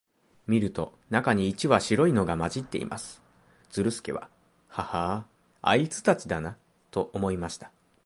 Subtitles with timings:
[0.47, 3.21] 見ると、中に一羽白いのが混じっています。
[3.69, 4.31] ズルスケは、
[4.67, 5.27] ハハア、
[5.69, 6.57] あいつたちだな、
[6.89, 7.71] と思いました。